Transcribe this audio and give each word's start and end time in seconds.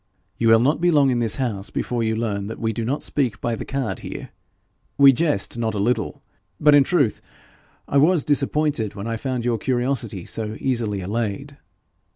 You 0.39 0.47
will 0.47 0.57
not 0.59 0.81
be 0.81 0.89
long 0.89 1.11
in 1.11 1.19
this 1.19 1.35
house 1.35 1.69
before 1.69 2.01
you 2.01 2.15
learn 2.15 2.47
that 2.47 2.57
we 2.57 2.73
do 2.73 2.83
not 2.83 3.03
speak 3.03 3.39
by 3.39 3.53
the 3.53 3.63
card 3.65 3.99
here. 3.99 4.31
We 4.97 5.13
jest 5.13 5.59
not 5.59 5.75
a 5.75 5.77
little. 5.77 6.23
But 6.59 6.73
in 6.73 6.83
truth 6.83 7.21
I 7.87 7.97
was 7.97 8.23
disappointed 8.23 8.95
when 8.95 9.05
I 9.05 9.15
found 9.15 9.45
your 9.45 9.59
curiosity 9.59 10.25
so 10.25 10.57
easily 10.59 11.01
allayed.' 11.01 11.55